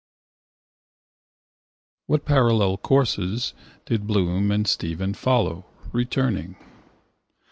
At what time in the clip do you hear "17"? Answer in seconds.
2.05-2.05